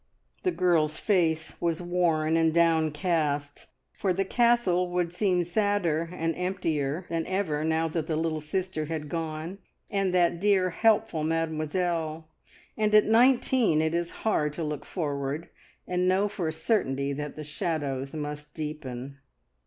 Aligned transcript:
The 0.41 0.49
girl's 0.49 0.97
face 0.97 1.53
was 1.61 1.79
worn 1.79 2.35
and 2.35 2.51
downcast, 2.51 3.67
for 3.93 4.11
the 4.13 4.25
Castle 4.25 4.89
would 4.89 5.13
seem 5.13 5.43
sadder 5.43 6.09
and 6.11 6.33
emptier 6.35 7.05
than 7.07 7.27
ever, 7.27 7.63
now 7.63 7.87
that 7.89 8.07
the 8.07 8.15
little 8.15 8.41
sister 8.41 8.85
had 8.85 9.09
gone 9.09 9.59
and 9.91 10.11
that 10.11 10.41
dear, 10.41 10.71
helpful 10.71 11.23
Mademoiselle; 11.23 12.27
and 12.75 12.95
at 12.95 13.05
nineteen 13.05 13.79
it 13.79 13.93
is 13.93 14.09
hard 14.25 14.53
to 14.53 14.63
look 14.63 14.85
forward 14.85 15.49
and 15.87 16.07
know 16.07 16.27
for 16.27 16.47
a 16.47 16.51
certainty 16.51 17.13
that 17.13 17.35
the 17.35 17.43
shadows 17.43 18.15
must 18.15 18.51
deepen. 18.55 19.19